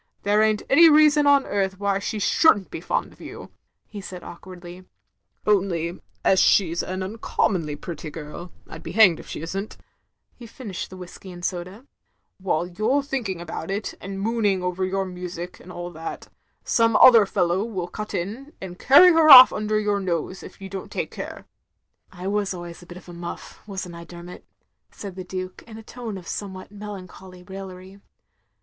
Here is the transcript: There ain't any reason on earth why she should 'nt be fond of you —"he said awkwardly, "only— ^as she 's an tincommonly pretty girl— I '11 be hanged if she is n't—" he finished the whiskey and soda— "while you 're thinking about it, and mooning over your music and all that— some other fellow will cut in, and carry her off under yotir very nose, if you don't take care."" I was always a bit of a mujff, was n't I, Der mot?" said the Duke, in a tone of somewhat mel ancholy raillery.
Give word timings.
There 0.23 0.41
ain't 0.41 0.63
any 0.67 0.89
reason 0.89 1.27
on 1.27 1.45
earth 1.45 1.79
why 1.79 1.99
she 1.99 2.17
should 2.17 2.57
'nt 2.57 2.71
be 2.71 2.81
fond 2.81 3.13
of 3.13 3.21
you 3.21 3.51
—"he 3.93 4.01
said 4.01 4.23
awkwardly, 4.23 4.85
"only— 5.45 5.99
^as 6.25 6.39
she 6.43 6.73
's 6.73 6.81
an 6.81 7.01
tincommonly 7.01 7.79
pretty 7.79 8.09
girl— 8.09 8.51
I 8.65 8.81
'11 8.81 8.81
be 8.81 8.91
hanged 8.93 9.19
if 9.19 9.27
she 9.27 9.41
is 9.43 9.55
n't—" 9.55 9.77
he 10.39 10.47
finished 10.47 10.89
the 10.89 10.97
whiskey 10.97 11.31
and 11.31 11.45
soda— 11.45 11.85
"while 12.39 12.65
you 12.65 12.89
're 12.91 13.03
thinking 13.03 13.39
about 13.39 13.69
it, 13.69 13.93
and 14.01 14.19
mooning 14.19 14.63
over 14.63 14.83
your 14.83 15.05
music 15.05 15.59
and 15.59 15.71
all 15.71 15.91
that— 15.91 16.29
some 16.63 16.95
other 16.95 17.27
fellow 17.27 17.63
will 17.63 17.87
cut 17.87 18.15
in, 18.15 18.53
and 18.59 18.79
carry 18.79 19.13
her 19.13 19.29
off 19.29 19.53
under 19.53 19.75
yotir 19.79 19.85
very 19.87 20.03
nose, 20.05 20.41
if 20.41 20.59
you 20.59 20.67
don't 20.67 20.91
take 20.91 21.11
care."" 21.11 21.45
I 22.11 22.25
was 22.25 22.55
always 22.55 22.81
a 22.81 22.87
bit 22.87 22.97
of 22.97 23.07
a 23.07 23.13
mujff, 23.13 23.59
was 23.67 23.87
n't 23.87 23.93
I, 23.93 24.05
Der 24.05 24.23
mot?" 24.23 24.41
said 24.89 25.15
the 25.15 25.23
Duke, 25.23 25.61
in 25.67 25.77
a 25.77 25.83
tone 25.83 26.17
of 26.17 26.27
somewhat 26.27 26.71
mel 26.71 26.97
ancholy 26.99 27.47
raillery. 27.47 27.99